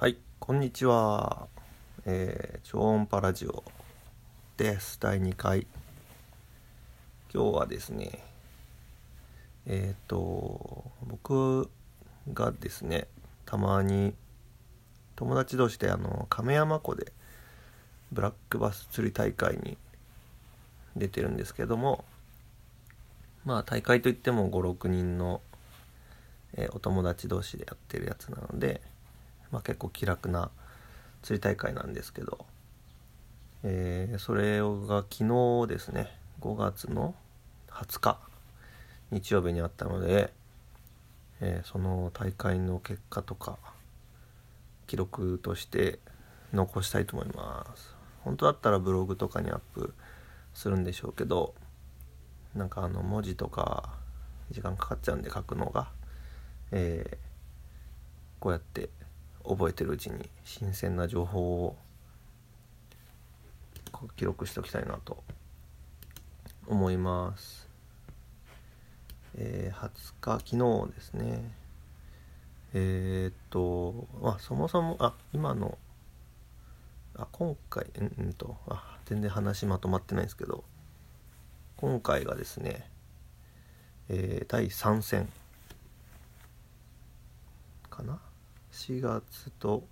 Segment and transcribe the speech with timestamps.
[0.00, 1.46] はい、こんにちは。
[2.06, 3.62] えー、超音波ラジオ
[4.56, 4.98] です。
[4.98, 5.66] 第2回。
[7.30, 8.18] 今日はですね、
[9.66, 11.68] えっ、と、僕
[12.32, 13.08] がですね、
[13.44, 14.14] たまに
[15.16, 17.12] 友達同士であの亀山湖で
[18.10, 19.76] ブラックバス釣り大会に
[20.96, 22.06] 出てるんですけども、
[23.44, 25.42] まあ大会といっても5、6人の、
[26.54, 28.80] えーお友達同士でやってるやつなので、
[29.52, 30.50] まあ、結構気楽な
[31.22, 32.46] 釣り大会なんですけど、
[33.62, 36.08] えーそれが昨日ですね
[36.40, 37.14] 5月の
[37.70, 38.18] 20日
[39.10, 40.32] 日曜日にあったので、
[41.40, 43.58] えーその大会の結果とか
[44.86, 45.98] 記録として
[46.52, 47.94] 残したいと思います。
[48.22, 49.94] 本当だったらブログとかにアップ
[50.52, 51.54] するんでしょうけど
[52.54, 53.94] なんかあの文字とか
[54.50, 55.88] 時間かかっちゃうんで書くのが、
[56.72, 57.30] えー
[58.40, 58.88] こうやって
[59.44, 61.76] 覚えてるうちに新鮮な情報を
[64.16, 65.22] 記録しておきたいなと
[66.66, 67.68] 思います。
[69.36, 71.52] えー20日昨日ですね
[72.74, 75.78] えーっとまあそもそもあ今の
[77.16, 80.64] あ今回うんうんとあ全然話まとまってないんですけど
[81.76, 82.88] 今回がですね、
[84.08, 85.28] えー第3戦
[87.88, 88.20] かな？
[88.72, 89.84] 4月と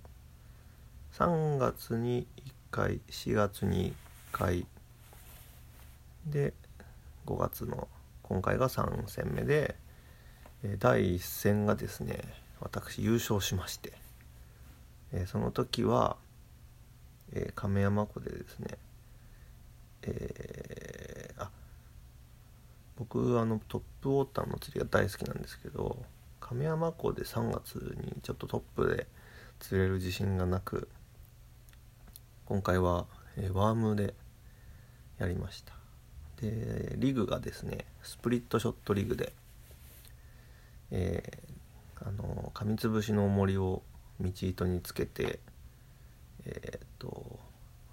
[1.13, 3.93] 3月に1回4月に1
[4.31, 4.67] 回。
[6.27, 6.53] で
[7.25, 7.87] 5月の
[8.23, 9.75] 今回が3戦目で
[10.77, 12.19] 第1戦がですね
[12.59, 13.93] 私優勝しまして、
[15.27, 16.17] その時は、
[17.55, 18.77] 亀山湖でですね
[20.03, 21.49] えーあ
[22.97, 26.03] 僕あのトップウォーターの釣りが大好きなんですけど
[26.49, 29.05] 亀山湖で3月にちょっとトップで
[29.59, 30.89] 釣れる自信がなく
[32.45, 33.05] 今回は、
[33.37, 34.15] えワームで
[35.19, 35.73] やりました。
[36.41, 39.31] でリグがですねスプリットショットリグで
[40.89, 43.83] えーあの紙つぶしの重りを
[44.19, 45.39] 道糸につけて
[46.47, 47.37] えーっと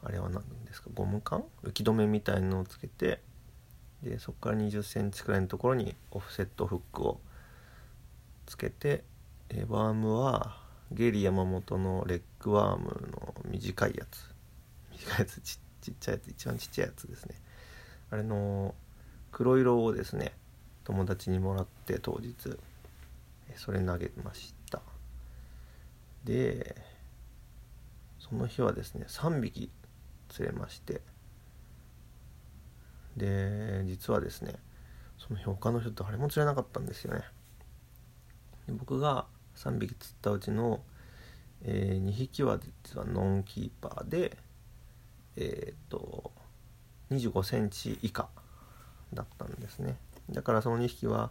[0.02, 1.44] あれは何ですかゴム管？
[1.62, 3.20] 浮き止めみたいのをつけて
[4.02, 7.20] でそこから2 0センチくらいのところにオフセットフックを
[8.46, 9.04] つけて、
[9.50, 10.56] えワームは
[10.92, 14.30] ゲリ山本のレッグワームの短いやつ。
[14.92, 17.34] 短いやつちちっちゃいやつ一番ちっちゃいやつですね。
[18.10, 18.74] あれの
[19.32, 20.32] 黒色をですね
[20.84, 22.34] 友達にもらって当日
[23.56, 24.80] それ投げました。
[26.24, 26.76] で
[28.18, 29.70] その日はですね3匹
[30.28, 31.00] 釣れまして。
[33.16, 34.54] で実はですね
[35.18, 37.22] その日他の人誰も釣れなかったんですよね。
[38.68, 40.80] 僕が3匹釣ったうちの、
[41.62, 44.36] え2匹は実はノンキーパーで
[45.36, 46.30] えーっと
[47.10, 48.28] 2 5センチ以下
[49.14, 49.96] だったんですね。
[50.30, 51.30] だからその2匹は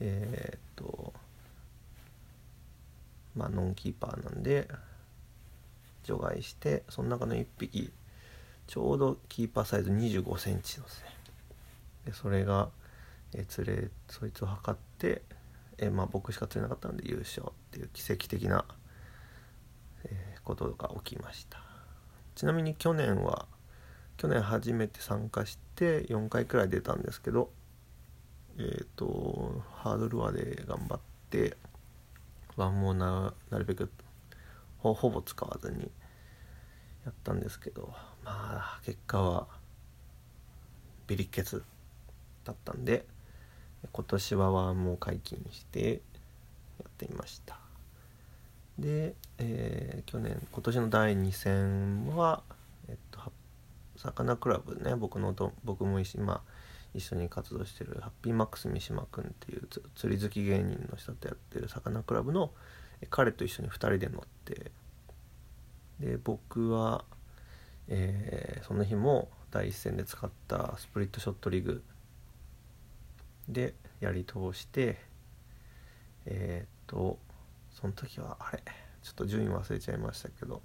[0.00, 1.12] えーっと
[3.36, 4.68] まあノンキーパーなんで
[6.04, 7.92] 除外してその中の1匹
[8.66, 11.06] ちょうどキーパーサイズ2 5センチのですね。
[12.06, 12.68] でそれが、
[13.34, 15.22] えー釣れそいつを測って、
[15.78, 18.64] えまあ、僕しか釣れなかったので優勝っていう奇跡的な、
[20.04, 21.60] えことが起きました。
[22.34, 23.46] ちなみに去年は
[24.16, 27.50] 去年初めて参加して4回くらい出たんですけど
[28.58, 31.00] えっ、とハードルワで頑張っ
[31.30, 31.56] て
[32.56, 33.90] ワンもななるべく
[34.78, 35.90] ほほぼ使わずに
[37.04, 37.92] やったんですけど
[38.24, 39.46] まあ結果は
[41.06, 41.62] ビリケツ
[42.44, 43.04] だったんで
[43.92, 46.00] 今年はワームを解禁して
[46.80, 47.58] やってみました。
[48.78, 52.42] で、えー去年今年の第2戦は、
[52.88, 53.20] えっと、
[53.96, 56.40] さかなクラブね僕のと僕も一緒,、まあ、
[56.94, 62.52] 一緒に活動してるハッピーマックス三島くんっていう釣り好き芸人の人とやってるさかなクラブの
[63.10, 64.70] 彼と一緒に2人で乗って
[66.00, 67.04] で僕は、
[67.88, 71.82] えーその日も第一戦で使ったスプリットショットリグ
[73.48, 74.98] でやり通して
[76.26, 77.18] えーっと
[77.72, 78.62] その時はあれ
[79.02, 80.62] ちょっと順位忘れちゃいましたけど、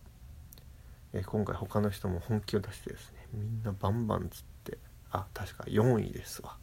[1.14, 4.78] えー今回他の人も本気を出してですねみんなバンバン釣って
[5.12, 6.58] あ確か4位ですわ。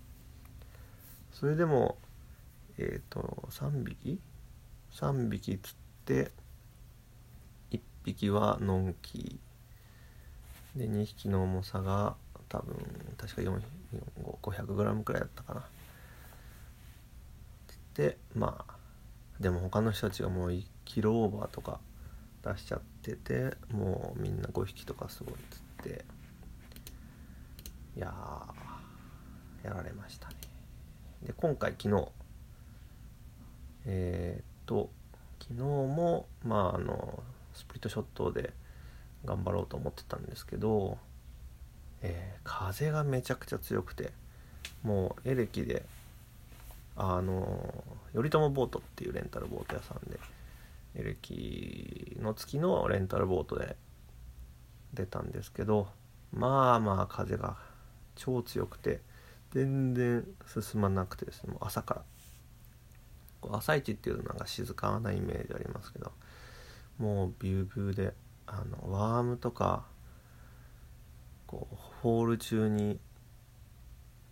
[1.33, 1.97] それでも
[2.79, 4.21] えーっと3匹
[4.93, 6.33] ？3匹釣って
[7.71, 9.39] 1匹はのんき
[10.77, 12.17] で2匹の重さが
[12.49, 12.75] 多分
[13.17, 15.65] 確か4500グラムくらいだったかな。
[18.01, 18.75] でまあ
[19.41, 21.81] でも他の人たちがもう1キロオーバーとか
[22.43, 26.05] 出しちゃっててもうみんな5匹とかすごいっつって。
[27.97, 28.15] いや
[29.63, 30.35] やられましたね。
[31.23, 32.09] で今回昨日
[33.85, 34.89] えー、っと
[35.39, 38.55] 昨日もまああのスプリットショットで
[39.27, 40.97] 頑張ろうと思ってたんですけど、
[42.01, 44.13] えー、風がめちゃくちゃ強くて
[44.83, 45.85] もうエレキで
[46.97, 50.19] あの頼朝ボートっていうレンタルボート屋さんで
[50.97, 53.77] エレキの月のレンタルボートで
[54.93, 55.89] 出たんですけど
[56.33, 57.57] まあまあ風が
[58.17, 59.01] 超強くて
[59.53, 62.03] 全然進まなくてですねもう朝から。
[63.53, 66.13] 朝市っていうのが静かなイメージありますけど
[66.99, 68.13] もうビュービューで
[68.47, 69.85] あのワームとか
[71.47, 72.99] こうホール中に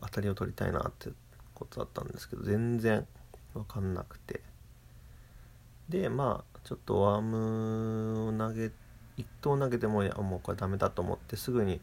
[0.01, 1.11] 当たりを取りたいなって
[1.59, 3.07] ことだったんですけど全然
[3.55, 4.41] 分かんなくて。
[5.89, 8.73] でまあちょっとワームを投げ1
[9.41, 11.81] 投投げてもいやもうこれダメだと思ってすぐに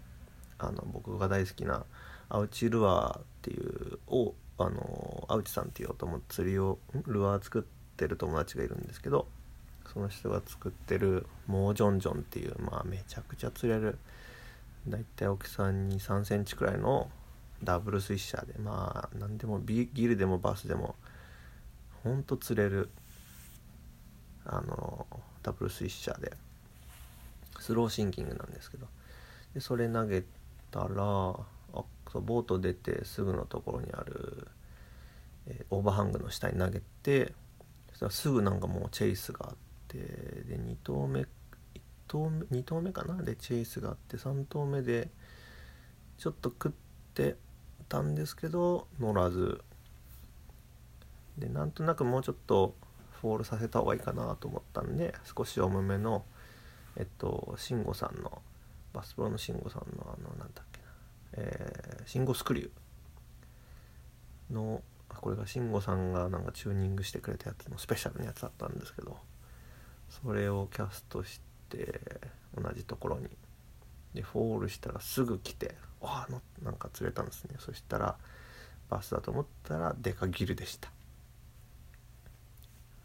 [0.59, 1.85] あの僕が大好きな
[2.29, 9.27] アウチルアーっていうをあのアウチさんっていうと思釣りをルアー作ってる友達がいるんですけど
[9.91, 13.97] その人が作ってるモージョンジョンっていうまあめちゃくちゃ釣れる
[14.87, 17.09] だいたい大きさに3センチくらいの
[17.63, 20.95] ダブルスイッシャーでまあ何でもビギルでもバスでも
[22.03, 22.89] ほんと釣れる
[24.45, 25.07] あの
[25.41, 26.33] ダブルスイッシャーで
[27.59, 28.87] スローシンキングなんですけど。
[29.55, 30.23] でそれ投げ
[30.69, 31.39] たらあそ
[32.15, 34.47] うボート出てすぐのところにある、
[35.47, 37.33] えー、オーバーハングの下に投げて
[37.91, 39.55] そしたらすぐなんかもうチェイスがあっ
[39.87, 41.25] てで2投目1
[42.07, 43.23] 投目2投目かな？
[43.23, 45.09] でチェイスがあって3投目で
[46.17, 46.71] ちょっと食っ
[47.13, 47.37] て
[47.87, 49.61] たんですけど乗らず。
[51.37, 52.75] でなんとなくもうちょっと
[53.21, 56.23] フォールさせた方がいいかなと思ったんで少し重めの
[56.95, 58.41] えっと慎吾さんの
[58.93, 60.85] バスプロの慎吾さんのあのなんだっけな
[61.37, 69.17] えー、慎吾スクリューのこれが慎吾さんがなんかチューニングしてくれたやつのスペシャルなやつだったんですけど
[70.09, 71.99] それをキャストして
[72.55, 73.27] 同じところに
[74.15, 77.55] でフォールしたらすぐ来てあのなんか釣れたんですね。
[77.59, 78.15] そしたら
[78.89, 80.89] バスだと思ったらデカギルでした。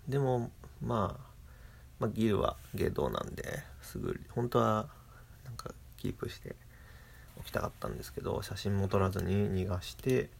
[0.09, 0.51] でも、
[0.83, 1.25] まあ、
[1.99, 3.45] まあギルは芸道なんで
[3.83, 4.89] すぐ本当は
[5.45, 6.57] なんかキープして
[7.39, 10.31] おきたかったんですけど写真も撮らずに逃がして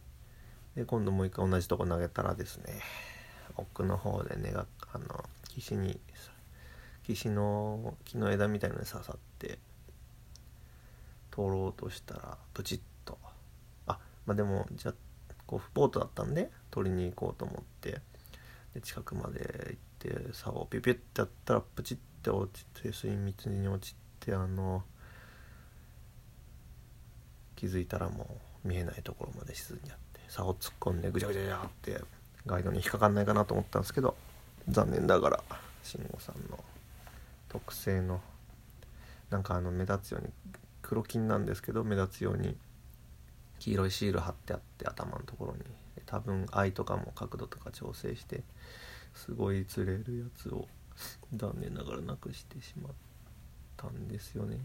[0.75, 2.81] で今度もう一回同じとこ投げたらですね
[3.57, 5.99] 奥の方で根があの岸に
[7.03, 9.30] 岸の木の枝みたいのに刺さって
[11.31, 13.17] 通ろうとしたらプチッと。
[13.87, 14.93] あまあでもじゃあ
[15.47, 17.99] こうボートだったんで取りに行こうと思って
[18.73, 24.83] で近くまで行って竿をピュピュってやったらプチッて落ちて水密に落ちてあの
[27.55, 32.01] 気づいたらもう見えないところまで沈んじゃって竿突っ込んでぐちゃぐちゃぐちゃって
[32.45, 34.15] ガイドに引っかかんないかなと思ったんですけど
[34.69, 35.43] 残念ながら
[35.83, 36.63] 慎吾さんの
[37.49, 38.21] 特製の
[39.29, 40.29] なんかあの目立つように
[40.91, 42.57] 黒金なんですけど目立つように
[43.59, 45.59] 黄色いシール貼ってあって頭のところに
[46.05, 48.43] 多分愛とかも角度とか調整して
[49.15, 50.67] すごい釣れるやつを
[51.33, 52.91] 残念ながらなくしてしまっ
[53.77, 54.57] たんですよね。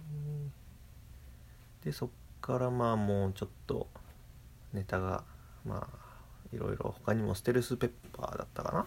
[1.85, 2.09] でそっ
[2.40, 3.87] からまあもうちょっと
[4.73, 5.23] ネタが
[5.64, 5.99] まあ
[6.52, 8.87] いろいろ他にもステルスペッパーだったかな？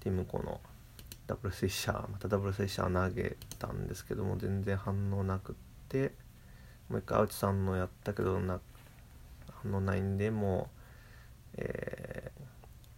[0.00, 0.60] ティムコの
[1.28, 5.54] ダブルスイッシャーまたダブルスイッシャー投げたんですけども全然反応なくっ
[5.88, 6.12] て。
[6.90, 8.60] もう一回青地さんのやったけどな
[9.62, 10.68] 反応ないんでも
[11.54, 12.40] う、えー、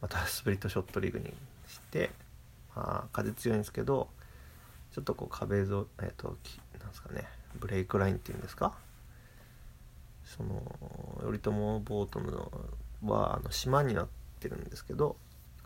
[0.00, 1.32] またスプリットショットリーグに
[1.68, 2.10] して
[2.74, 4.08] まあ風強いんですけど
[4.92, 6.36] ちょっとこう壁沿いえっ、ー、と
[6.80, 7.24] なんですかね
[7.60, 8.74] ブレイクラインっていうんですか？
[10.24, 10.62] その
[11.20, 12.50] 頼朝ボートの
[13.04, 14.08] はあの島になっ
[14.40, 15.16] てるんですけど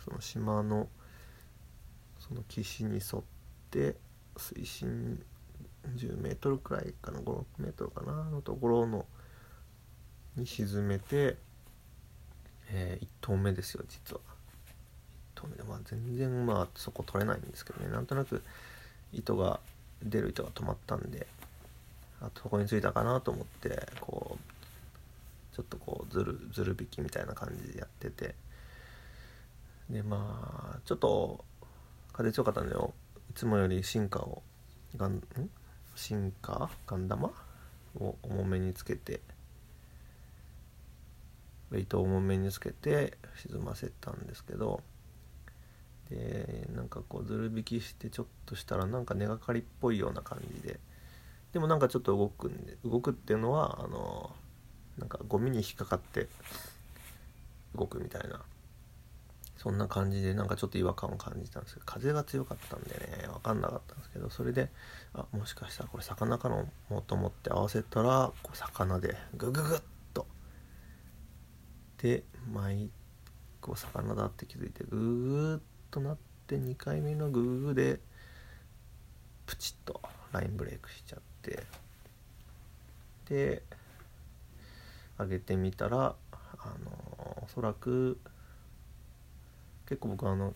[0.04, 0.88] その島の
[2.18, 3.22] その岸に沿っ
[3.70, 3.96] て
[4.36, 5.22] 水深
[5.96, 9.06] 10メートルくらいかな56メートルかなのところの
[10.36, 11.36] に沈めて、
[12.70, 14.20] えー、1投目ですよ実は。
[15.34, 17.90] 1投目でまあ全然まあそこ取れないんですけどね。
[17.90, 18.42] なんとなく
[19.12, 19.60] 糸が
[20.02, 21.26] 出る糸が止まったんで
[22.20, 28.34] あとそこについたかなと思ってこうちょっとこうずるずる引きみたいな感じでやってて。
[29.90, 31.44] でまあちょっと
[32.12, 32.92] 風強かったんだよ
[33.30, 34.42] いつもより進化を
[34.96, 35.22] ガンん？
[35.96, 36.70] 進化？
[36.86, 37.32] ガン玉
[37.98, 39.20] を重めにつけて。
[41.72, 44.80] ウェイトを重めにつけて沈ませたんですけど。
[46.10, 50.78] でなんかこうずる引きしてちょっとしたらなんか根がかりっぽいような感じで。
[51.52, 54.30] でもなんかちょっと動くんで動くっていうのはあの
[54.98, 56.28] なんかゴミに引っかかって
[57.74, 58.40] 動くみたいな。
[59.66, 64.70] そんな感じでなんかちょっと違和感を感じたんですけど風が強かったんでね分かんなかったんですけどそれで
[65.12, 69.82] あもしかしたらこれ魚かのもと思って合わせたらこう魚でグググッ
[70.14, 70.24] と。
[71.98, 72.90] で毎
[73.60, 77.98] こう魚だって気づいてググッとなって2回目のグググで
[79.46, 81.64] プチッとラインブレイクしちゃって。
[83.28, 83.64] で
[85.18, 88.20] 上げてみたらあのおそらく
[89.88, 90.54] 結構僕はあの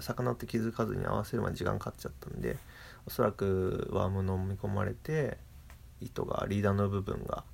[0.00, 2.56] 魚って気づかずに合わせるまで時間かかっちゃったんで
[3.06, 5.38] おそらくワーム飲み込まれて
[6.00, 7.44] 糸がリーダーの部分が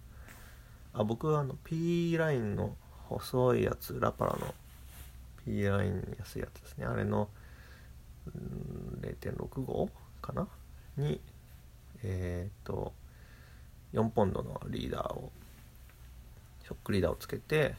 [0.92, 2.76] あ僕はあの P ラインの
[3.08, 4.54] 細いやつラパラの
[5.44, 6.86] P ライン安いやつですね。
[6.86, 7.28] あれの
[9.00, 9.88] 0.65
[10.20, 10.46] かな？
[10.96, 11.20] に
[12.02, 12.92] えっ、と
[13.94, 15.32] 4ポンドのリーダーを
[16.64, 17.74] ショックリーダーをつけて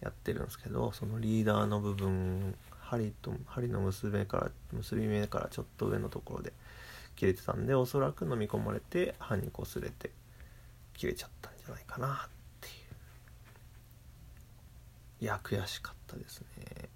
[0.00, 2.54] やってるんですけどそのリーダーの部分
[2.90, 6.54] 針と針の結び目から結び目からちょっと上のところで
[7.16, 10.10] 切れてたんでおそらく飲み込まれて歯にこすれて
[10.94, 12.28] 切れちゃったんじゃないかなっ
[12.62, 12.70] てい
[15.20, 15.24] う。
[15.24, 16.88] いや悔しかったですね。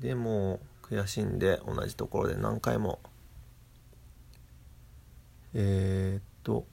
[0.00, 2.98] でも悔しいんで同じところで何回も。
[5.54, 6.66] えー、っと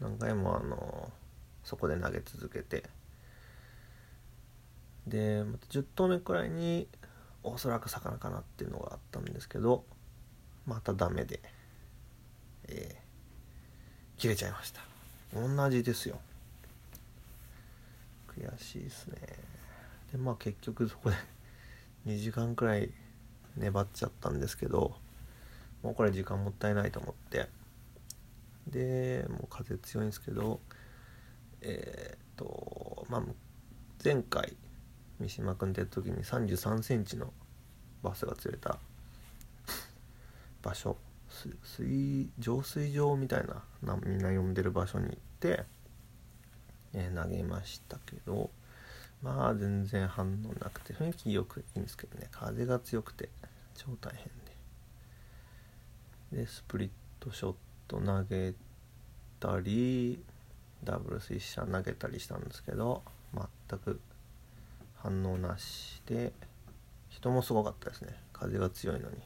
[0.00, 1.12] 何回もあの
[1.62, 2.84] そこで投げ続けて
[5.06, 6.88] でまた10投目くらいに
[7.42, 9.84] おそらく魚かなっていうのがあったんですけど
[10.66, 11.40] またダメで、
[12.68, 14.80] えー、切れちゃいました。
[15.34, 16.20] 同じですよ。
[18.28, 19.16] 悔しいですね。
[20.12, 21.16] でまあ結局そこで
[22.06, 22.92] 2時間くらい
[23.56, 24.96] 粘っちゃったんですけど
[25.82, 27.48] もうこれ時間もったいないと思って。
[28.66, 30.58] でもう風強いんですけど
[31.60, 33.22] えー、っとまあ
[34.02, 34.56] 前回
[35.18, 37.32] 三島君ってやった時に3 3センチの
[38.02, 38.78] バスが釣れた
[40.62, 40.96] 場所。
[41.64, 45.64] 水浄水場みたいななみんな呼んでる場所に行って、
[46.92, 48.50] えー、投げましたけど
[49.22, 53.30] まあ全然反応なくて雰囲気よくいいんですけどね風が強くて
[53.74, 54.24] 超大変
[56.32, 56.44] で。
[56.44, 56.90] でスプリッ
[57.20, 57.54] トショッ
[57.88, 58.54] ト投げ
[59.40, 60.22] たり
[60.82, 63.02] ダブルス1射投げたりしたんですけど
[63.68, 64.00] 全く
[65.04, 66.32] 反応なしで
[67.10, 68.14] 人もすごかったですね。
[68.32, 69.16] 風が強いのに。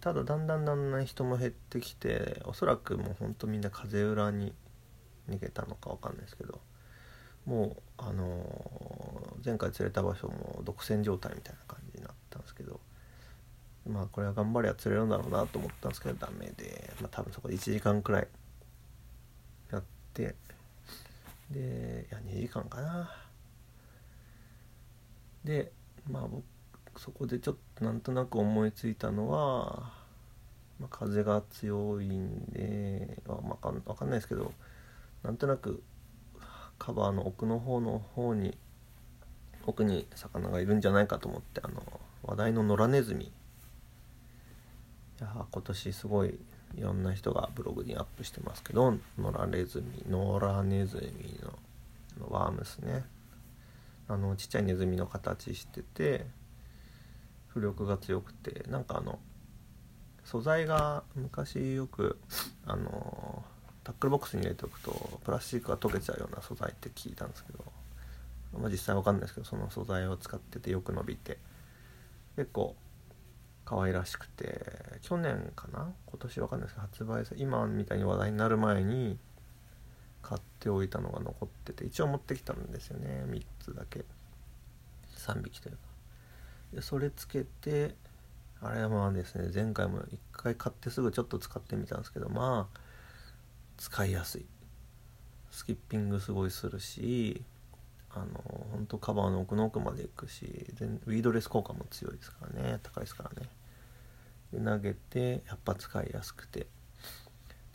[0.00, 4.54] ただだんだんだんだん人も減ってきておそらくもうほんとみんな風裏に
[5.28, 6.60] 逃げたのか分かんないですけど
[7.44, 12.80] もうあのー、前回釣れた場所も独占状態みたいな感じになったんですけど
[13.86, 18.28] まあこれは頑張りゃ釣れるんだろうなと思ったんですけどダメで、まあ、多分そこで1時間くらい
[19.70, 19.82] やっ
[20.14, 20.34] て
[21.50, 23.21] でいや2時間かな。
[25.44, 25.72] で
[26.10, 26.44] まあ僕
[26.96, 29.92] そこでちょっとなんとなく思いついたのは、
[30.78, 34.52] まあ、風が強いんで、まあ、わかんないですけど
[35.22, 35.82] なんとなく
[36.78, 38.56] カバーの奥の方の方に
[39.66, 41.82] 奥に魚がいるんじゃないかと思ってあの
[42.24, 43.26] 話題の野良ネズミ。
[43.26, 43.30] い
[45.20, 46.36] や今年すごい
[46.76, 51.38] いろんな人がブログにアップしてますけど野良ネズミ野良ネズミ
[52.18, 53.04] のワームスね。
[54.12, 56.26] あのちっちゃいネズミの形してて
[57.54, 59.18] 浮力が強くてなんかあの
[60.24, 62.18] 素材が昔よく
[62.66, 63.42] あの
[63.84, 67.64] タックルボックスに入れておくとプラスチックが溶けちゃうような素材って聞いたんですけど、
[68.58, 71.38] まあ、実際わかんないですけどその素材を使っててよく伸びて
[72.36, 72.76] 結構
[73.64, 74.60] 可愛らしくて
[75.02, 75.92] 去年かな？
[76.06, 79.18] 今年わかんないですけど発売さ今みたいに話題になる前に
[80.62, 83.24] ておいたのが残ってて一応持ってきたんですよね。
[83.26, 84.04] 3つだけ。
[85.16, 85.78] 3匹というか。
[86.74, 87.96] でそれつけて
[88.60, 92.78] あれはまあですね前回も1回買ってすぐちょっと使ってみたんですけどまあ
[93.76, 94.46] 使いやすい。
[95.50, 97.42] スキッピングすごいするし
[98.10, 98.26] あの
[98.70, 102.78] 本当カバーの奥の奥まで行くし全ウィードレス効果も強いですからね。
[102.84, 103.48] 高いですからね。
[104.52, 106.68] で投げてやっぱ使いやすくて。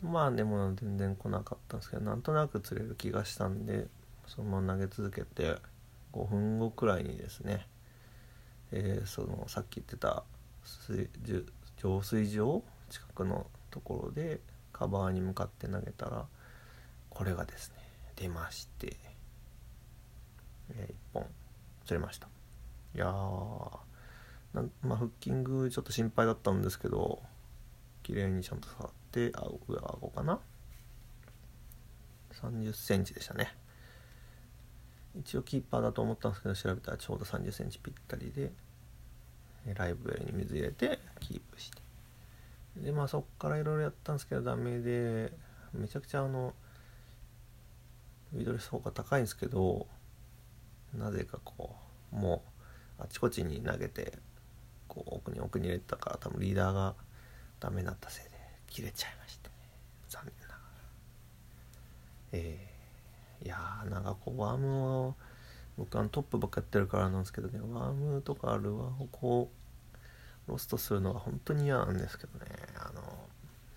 [0.02, 3.86] まあでも全然来なかったんですけどなんとなく釣れる気がしたんで
[4.26, 5.56] そのまま投げ続けて
[6.12, 7.66] 5分後くらいにですね、
[8.70, 10.22] えー、そのさっき言ってた
[11.76, 12.62] 浄水場？
[12.90, 14.40] 近くのところで
[14.72, 16.26] カバーに向かって投げたら
[17.10, 17.76] これがですね
[18.16, 18.96] 出まして、
[20.70, 21.26] えー、1本
[21.84, 22.28] 釣れました。
[22.94, 23.08] いやー
[24.82, 27.22] まあフッキングちょっと心配だったんですけど
[28.02, 30.38] 綺麗にちゃんと触ってあ上顎かな
[32.32, 33.54] ？3 0センチでしたね。
[35.18, 38.52] 一応キーパーだと思ったんですけど調べたらちょうど3 0センチぴったりで
[39.74, 41.82] ライブウェルに水入れてキープして。
[42.76, 45.32] でまあそっからいろいろやったんですけどダメで
[45.72, 46.54] めちゃくちゃあの
[48.34, 49.86] ウィドレス方が高いんですけど
[50.96, 51.74] なぜかこ
[52.12, 52.42] うも
[53.00, 54.18] うあちこちに投げて
[54.86, 56.94] こう奥に奥に入れたから多分リーダーが
[57.58, 58.37] ダメになったせいで。
[58.68, 59.54] 切れちゃいましてね。
[60.08, 60.60] 残念ながら。
[62.32, 65.14] えー、いやーなんかこうワームを
[65.76, 67.60] 僕あのトップばっかやってるからなんですけどね。
[67.60, 69.50] ワームとかルアーをこ
[70.46, 72.46] うロストするのが本当に嫌なんですけどね。
[72.76, 73.02] あの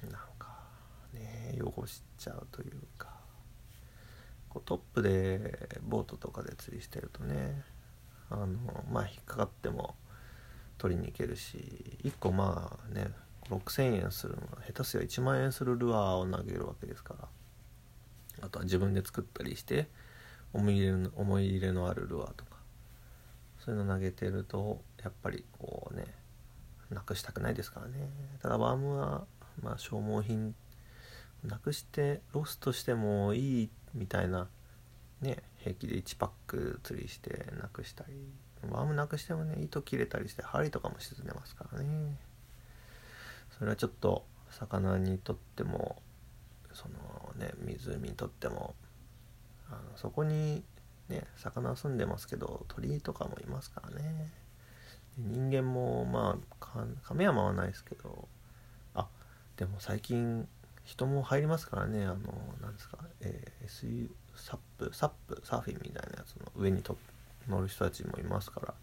[0.09, 0.47] なんか
[1.13, 3.21] ね汚しちゃうというか。
[4.53, 7.63] こうトップでボートとかで釣りしてるとね
[8.29, 8.47] あの
[8.91, 9.95] まあ引っかかっても
[10.77, 13.07] 取りに行けるし1個まあね
[13.51, 17.27] 6,000円するのは下手すりゃ1万円するルアーを投げるわけですから。
[18.43, 19.87] あとは自分で作ったりして
[20.53, 22.51] 思い入れの思い入れのあるルアーとか。
[23.59, 26.05] そういうの投げてるとやっぱりこうね
[26.89, 28.09] なくしたくないですからね。
[28.41, 29.25] ただワームは
[29.61, 30.55] まあ消耗品
[31.43, 34.47] なくしてロストしてもいいみたいな
[35.21, 38.13] ね平気で1パック釣りしてなくしたり。
[38.69, 42.15] ワームなくしてもね糸切れたりして針とかも沈んでますからね。
[43.61, 46.01] それはちょっと魚にとっても
[46.73, 48.73] そのね湖にとっても
[49.69, 50.63] あのそこに
[51.09, 54.31] ね魚住んでますけど鳥とかもいますからね。
[55.19, 58.27] 人間もまあ亀山はないですけど
[58.95, 59.07] あ
[59.57, 60.47] でも最近
[60.83, 62.17] 人も入りますからねあの
[62.63, 66.97] なんですか、えー、SU サップサップサーフィンみたいなやつの上にと
[67.47, 68.73] 乗る人たちもいますか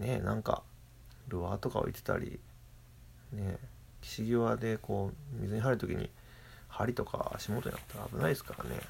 [0.00, 0.62] らねなんか
[1.28, 2.40] ルアーとか置いてたり
[3.32, 3.75] ねえ
[4.06, 6.08] 岸際でこう水に入る時に
[6.68, 8.80] 針とか足元にあったら危ないですからね。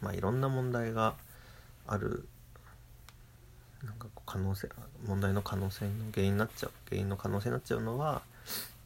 [0.00, 1.14] まあいろんな問題が
[1.86, 2.26] ある。
[3.84, 4.68] なんかこう可能性
[5.06, 8.22] 問題の可能性の原因になっちゃう原因の可能性になっちゃうのは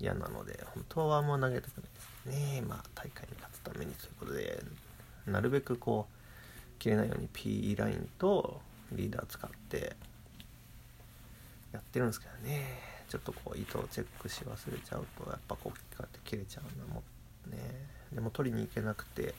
[0.01, 2.01] 嫌なので本当はもう投げたくないで
[2.35, 2.63] すね。
[2.63, 4.63] まあ大会に勝つためにということで
[5.27, 8.61] なるべくこう切れないように P ラインと
[8.93, 9.95] リーダー使って
[11.73, 12.96] やってるんですけどね。
[13.09, 17.03] ちょっとこう糸をチェックし忘れちゃうとやっぱこうやって切れちゃうのも
[17.49, 17.59] ね。
[18.13, 19.35] でも取りに行けなくて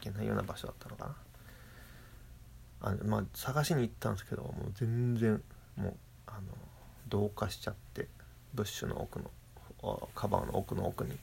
[0.00, 2.90] 行けないような場所だったのかな。
[2.90, 5.42] あまあ探しに行ったんですけどもう全然
[5.76, 5.94] もう
[6.26, 6.40] あの
[7.08, 8.08] 同化しちゃって
[8.54, 9.30] ブッシュの奥の
[10.14, 11.16] カバーの奥の奥に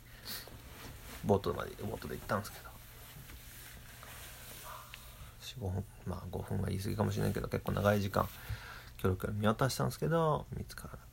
[1.25, 2.73] ボートまでボートで行ったんですけど。
[5.59, 8.27] 45分まあ5分は言い過ぎかもしれないけど結構長い時間
[8.97, 11.12] キョロキョロ見渡したんですけど見つからなく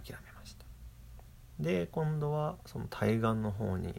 [0.00, 0.64] 諦めました。
[1.60, 3.94] で今度はその対岸の方に行っ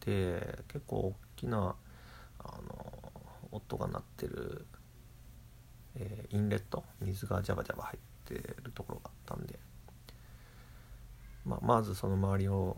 [0.00, 1.74] て結構大きな
[2.38, 3.12] あの
[3.50, 4.66] 音が鳴ってる、
[5.96, 9.58] えー、インレット水がジャバジャバ入ってるところがあったんで
[11.44, 12.76] まあ、まずその周りを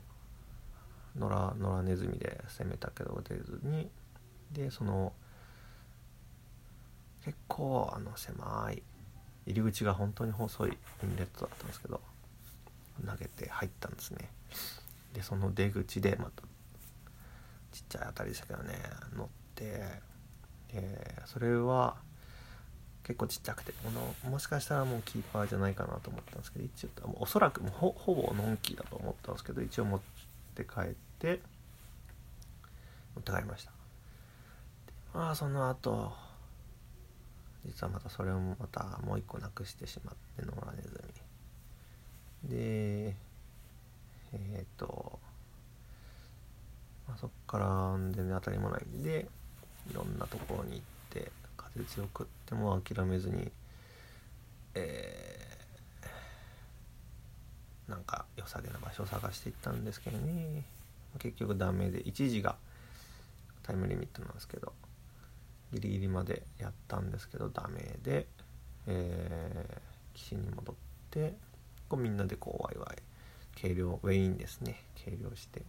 [1.19, 3.89] 野良野良ネズミで攻めたけど出ずに
[4.53, 5.13] でその
[7.25, 8.83] 結構あの狭い
[9.47, 12.01] 入り口が本当に細いインレットだったんですけど
[13.07, 14.31] 投げて入ったんですね。
[15.13, 16.43] でその出口でまた
[17.73, 18.75] ちっちゃい当たりでしたけどね
[19.17, 20.03] 乗って
[20.73, 21.97] でそれは
[23.05, 30.01] 結構ちっちゃくてこのもしかしたらもうキーパーじゃないかなと思ったんですけど一応おそらくもほほぼノンキーだと思ったんですけど一応持っ
[30.55, 31.41] て帰って
[33.15, 33.73] 持って帰りました。
[35.13, 36.13] まあその後
[37.67, 41.05] 実はまたそれをまたもう一個なくしてしまって野良ネズ
[42.45, 42.51] ミ。
[42.51, 43.17] で
[44.33, 45.19] えっ、と、
[47.09, 48.85] まあ、そっから全然当たりもない。
[48.85, 49.29] んで
[49.91, 53.51] いろんなところに行って風強くっても諦めずに
[54.75, 60.65] えー、なんか良さげな場所を探していったんですけどね。
[61.19, 62.57] 結局ダメで1時が
[63.63, 64.73] タイムリミットなんですけど。
[65.75, 68.27] ギリギリまでやったんですけどダメで、
[68.87, 70.75] えー、岸に戻っ
[71.11, 71.35] て
[71.89, 73.03] こうみんなでこうワイワイ
[73.57, 74.83] 計量ウェインですね。
[74.95, 75.61] 計量して。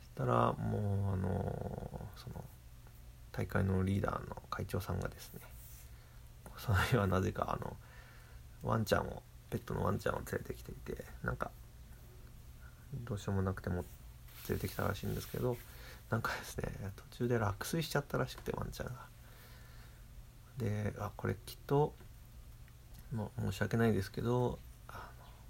[0.00, 2.44] そしたらもうあのー、その
[3.32, 5.40] 大会のリーダーの会長さんがですね
[6.56, 7.76] その日はなぜかあの
[8.62, 11.50] ワンちゃんをペットのワンちゃんを連れてきていてなんか
[13.04, 13.84] どうしようもなくても
[14.48, 15.56] 連れてきたらしいんですけど
[16.10, 16.72] なんかですね
[17.10, 18.92] 途中で落水しちゃったらしくてワンちゃんが
[20.58, 21.92] であこれきっと
[23.12, 25.00] もう申し訳ないですけどあの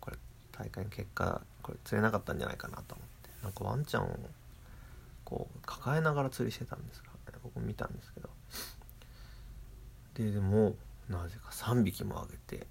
[0.00, 0.16] これ
[0.52, 3.28] 大会の結果これ釣れなかったんじゃないかなと思って。
[3.42, 4.16] なんかワンちゃんを
[5.24, 7.08] こう抱えながら釣りしてたんですか。
[7.42, 8.30] 僕見たんですけど。
[10.14, 10.74] ででも
[11.08, 12.66] なぜか3匹もあげて。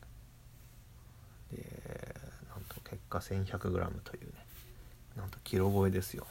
[1.52, 2.16] で
[2.50, 4.34] なんと結果 1100g というね。
[5.16, 6.28] なんとキロ超えですよ。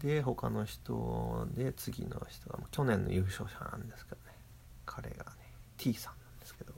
[0.00, 4.32] で他の人で次の人が去年の優勝者なんですけどね。
[4.84, 5.30] 彼がね
[5.76, 6.74] T さんなんですけど。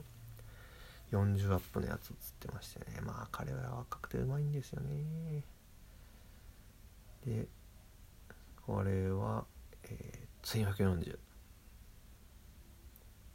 [1.11, 3.01] 40アップのやつを釣ってましてね。
[3.01, 5.43] まあ彼は若くてうまいんですよね。
[7.25, 7.47] で
[8.65, 9.45] これは、
[9.83, 11.17] えー、1140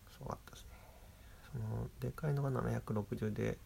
[0.09, 0.69] すごかったですね。
[1.53, 3.59] そのでかいのが760で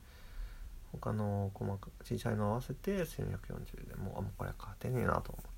[0.92, 3.94] 他の細か小さいの合わせて1240で。
[3.96, 5.57] もうあもうこれ勝てねえなと思って。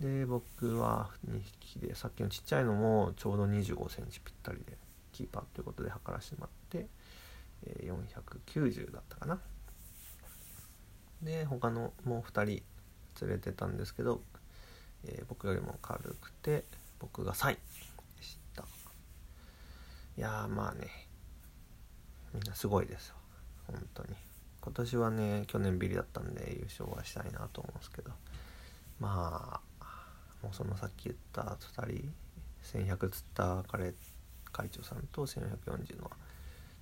[0.00, 4.76] で僕は2匹でさっきのちっちゃいのもちょうど2 5センチぴったりで
[5.12, 6.50] キーパーということで測らせてもらっ
[6.82, 6.86] て、
[7.66, 7.92] えー、
[8.46, 9.40] 490だったかな。
[11.22, 12.62] で他のもう2人
[13.24, 14.20] 連れてたんですけど、
[15.04, 16.64] えー、僕よりも軽くて
[16.98, 18.64] 僕が3位でした。
[20.18, 20.88] いやまあね
[22.34, 23.14] みんなすごいですよ。
[23.66, 24.10] 本当に。
[24.60, 28.10] 今年はね去年ビリだったんで優勝はしたいなと思うんですけど。
[29.00, 29.75] まあ
[30.46, 32.12] もうそのさっき言った2人
[32.78, 33.92] 1100釣った彼
[34.52, 36.10] 会長さんと1440の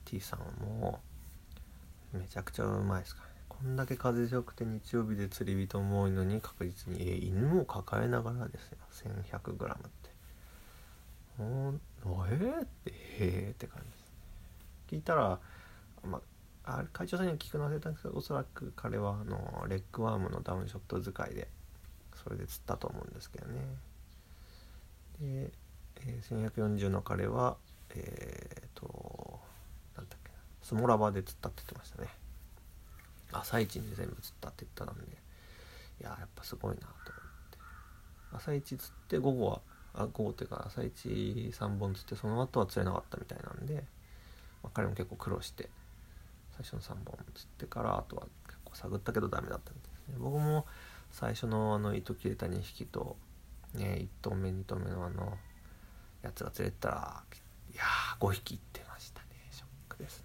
[0.05, 1.01] T さんも
[2.13, 3.35] めちゃくちゃうまいですからね。
[3.49, 8.79] こんだけ風強くて日曜日で釣り人も多いのに確実に、え犬を抱えながらですよ。
[9.33, 10.11] 1100g って。
[11.39, 11.81] もう
[12.31, 14.13] えー、ってへえって感じです
[14.91, 15.41] 聞いたら
[16.05, 16.21] ま
[16.65, 21.49] あ会長さんには聞くの忘れたんですけどおそらく彼はあのレッグワームのダウンショット使いで
[22.25, 23.61] それで釣ったと思うんですけどね。
[25.21, 25.53] で、
[26.07, 27.57] えー、1140の彼は
[27.95, 29.41] えっ、ー、と
[29.97, 30.37] なんだっけな。
[30.63, 32.09] スモラバで釣ったって言ってましたね。
[33.33, 35.05] 朝一に全部釣ったって言ったんで。
[36.01, 37.59] いややっぱすごいなと思って。
[38.33, 39.61] 朝一釣って午後は
[39.95, 43.85] あ午後っていうか朝一3本釣ってその後は釣れなかったみたいなんで、
[44.63, 45.69] まあ、彼も結構苦労して
[46.57, 50.15] 最初の3本釣ってからあとは結構探ったけどダメだったみたいですね。
[50.19, 50.67] 僕も
[51.15, 53.17] 最初のあの糸切れた2匹と
[53.73, 55.39] ね1頭目2頭目のあの
[56.23, 57.23] やつが釣れたら
[57.73, 59.27] いやー5匹いってましたね。
[59.53, 60.25] ショックですね。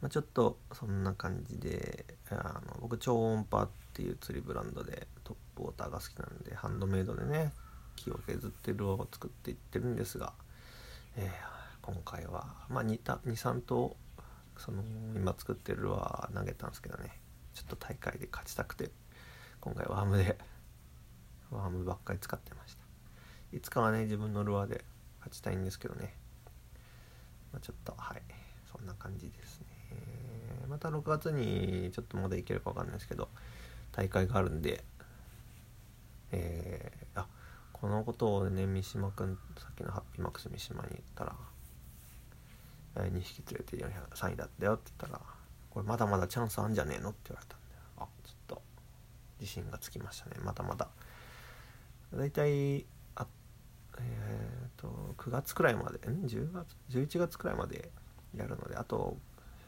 [0.00, 7.52] まあ、ちょっとそんな感じであの僕超音波っていう釣りブランドでトップウォーターが好きなんでハンドメイドでね
[7.94, 10.32] 木を削ってルアーを作っていってるんですが、
[11.16, 11.30] えー、
[11.82, 13.94] 今回はまあ23頭
[14.56, 14.82] その
[15.14, 17.25] 今作ってるルアー投げたんですけどね。
[17.56, 18.90] ちょっと大会で勝ちたくて
[19.60, 20.36] 今回ワームで
[21.50, 23.56] ワームばっかり使ってました。
[23.56, 24.84] いつかはね自分のルアーで
[25.20, 26.14] 勝ちたいんですけどね、
[27.52, 28.22] まあ、ちょっとはい。
[28.70, 29.66] そんな感じですね。
[30.68, 33.28] また6月にちょっとまだいけるか分かんないですけど
[33.92, 34.84] 大会があるんで
[36.32, 37.26] えー、あ
[37.72, 41.36] このことをね三島君さっきのハッピーマックス三島に言ったら
[43.06, 45.22] 「2匹連れて403位だったよ」って言ったら
[45.76, 47.66] 「これまだまだチャンスあんじゃねえの?」って言われたんで
[47.98, 48.62] あちょっと
[49.38, 50.36] 自信がつきましたね。
[50.42, 50.88] まだまだ。
[52.14, 53.26] 大体あ
[53.98, 57.92] えっ、ー、と9月くらいまでん？10月？11月くらいまで
[58.34, 59.18] やるのであと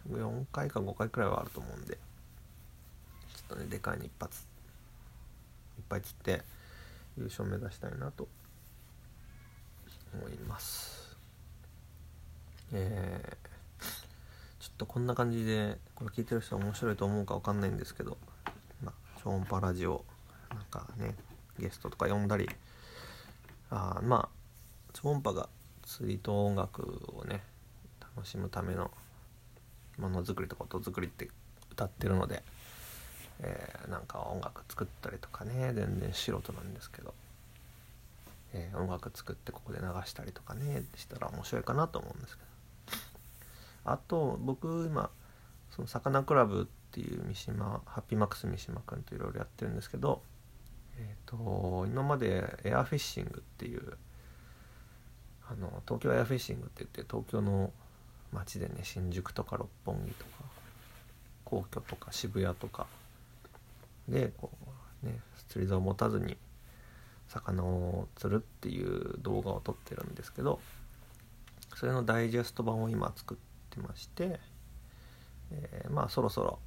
[0.08, 2.00] 4回か5回くらいはあると思うんでちょ
[3.40, 4.46] っとねでかいの一発
[5.76, 6.42] いっぱい釣って
[7.18, 8.26] 優勝目指したいなと
[10.14, 11.18] 思います。
[12.72, 13.47] えー、
[14.78, 18.16] とこんな感じでこれ聞いてる人面白いと思うか分かんないんですけど、
[18.82, 20.04] まあ、超音波ラジオ
[20.50, 21.14] なんかね
[21.58, 22.48] ゲストとか呼んだり
[23.70, 25.48] あまあ超音波が
[25.82, 27.42] 釣りと音楽をね
[28.16, 28.90] 楽しむための
[29.98, 31.28] ものづくりとか音作りって
[31.72, 32.44] 歌ってるので、
[33.40, 37.14] えー、なんか音楽作ったりとかね全然素人なんですけど、
[38.54, 42.47] えー、音楽作ってここで流したりとかねしたら面白いかなと思うんですけど。
[43.84, 45.10] あと僕今
[45.70, 50.22] そのサカナクラブっていう三島ハッピーマックス三島君といろいろやってるんですけど、
[50.98, 53.98] えーと、今までエアフィッシングっていう
[55.50, 57.72] あの東京エアフィッシングって言って東京の
[58.32, 60.30] 街でね新宿とか六本木とか
[61.44, 62.86] 皇居とか渋谷とか
[64.08, 64.50] でこ
[65.02, 66.36] うね釣り竿を持たずに
[67.28, 70.60] 魚を釣るっていう動画を撮ってるんですけど
[71.74, 73.36] それのダイジェスト版を今作っ
[73.78, 74.40] てまして、
[75.52, 76.58] えー、まあそろそろ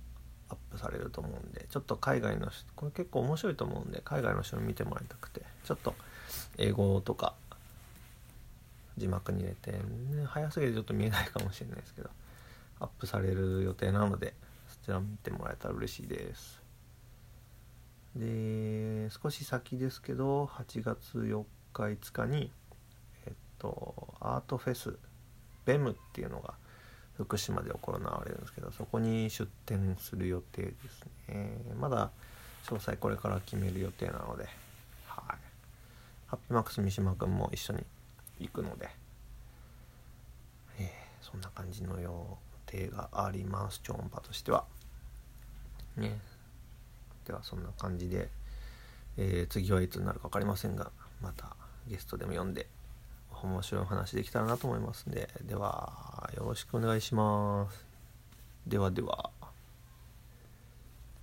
[0.50, 5.94] アップされると思うんでちょっと海外の人これ結構面白いと思うんで海外の人に見てもらいたくてちょっと
[6.58, 7.34] 英語とか
[8.98, 9.80] 字幕に入れて、ね、
[10.26, 12.10] 早すぎてちょっと見えないかもしれないですけど
[12.80, 14.34] アップされる予定なので
[14.70, 16.62] そちら見てもらえたら嬉しいです。
[18.16, 22.52] で少し先ですけど8月4日5日に
[23.26, 24.98] えっとアートフェス
[25.66, 26.56] ベムっていうのが
[27.18, 31.52] 福島で行われるんですけどそこに出展する予定ですね。
[31.80, 32.12] まだ
[32.66, 34.46] 詳細これから決める予定なので
[35.06, 35.52] はい。
[36.28, 37.84] ハッピーマックス三島君も一緒に
[38.40, 38.90] 行くので、
[40.80, 40.88] えー、
[41.22, 43.82] そんな感じの予定があります。
[43.84, 44.64] 超音波としては。
[45.98, 46.20] ね。
[47.26, 48.30] ではそんな感じで、
[49.18, 51.56] えー、次はいつになるか分かりませんがまた
[51.88, 52.68] ゲストでも読んで
[53.48, 55.30] 面白い話できたらなと思いますんで。
[55.44, 57.86] ではよろしくお願いします。
[58.68, 59.41] ではでは。